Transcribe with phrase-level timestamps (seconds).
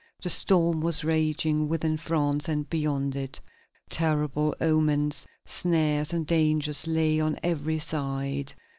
[0.23, 3.39] The storm was raging within France and beyond it.
[3.87, 8.55] Terrible omens, snares, and dangers lay on every side.